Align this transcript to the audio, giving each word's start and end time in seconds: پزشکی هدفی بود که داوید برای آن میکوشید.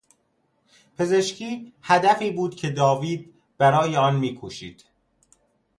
پزشکی 0.97 1.73
هدفی 1.83 2.31
بود 2.31 2.55
که 2.55 2.69
داوید 2.69 3.33
برای 3.57 3.95
آن 3.95 4.15
میکوشید. 4.15 4.85